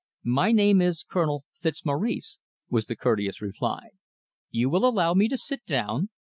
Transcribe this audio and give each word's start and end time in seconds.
"My 0.25 0.51
name 0.51 0.81
is 0.81 1.03
Colonel 1.03 1.43
Fitzmaurice," 1.61 2.39
was 2.71 2.87
the 2.87 2.95
courteous 2.95 3.39
reply. 3.39 3.89
"You 4.49 4.67
will 4.67 4.83
allow 4.87 5.13
me 5.13 5.27
to 5.27 5.37
sit 5.37 5.63
down? 5.63 6.09